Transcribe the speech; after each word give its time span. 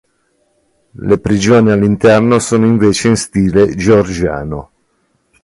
Le 0.95 1.17
prigioni 1.19 1.69
all'interno 1.69 2.39
sono 2.39 2.65
invece 2.65 3.09
in 3.09 3.15
stile 3.17 3.75
georgiano. 3.75 4.71